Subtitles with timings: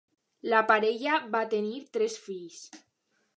[0.53, 2.65] La parella va tenir tres fills.